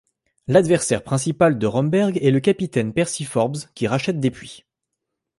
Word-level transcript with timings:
L'adversaire 0.47 1.03
principal 1.03 1.59
de 1.59 1.67
Romberg 1.67 2.17
est 2.25 2.31
le 2.31 2.39
capitaine 2.39 2.91
Percy 2.91 3.23
Forbes, 3.23 3.57
qui 3.75 3.85
rachète 3.85 4.19
des 4.19 4.31
puits. 4.31 4.65